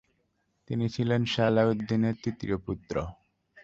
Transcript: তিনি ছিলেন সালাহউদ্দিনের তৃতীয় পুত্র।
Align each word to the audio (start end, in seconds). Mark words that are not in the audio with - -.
তিনি 0.69 0.85
ছিলেন 0.89 1.21
সালাহউদ্দিনের 1.25 2.15
তৃতীয় 2.23 2.55
পুত্র। 2.57 2.95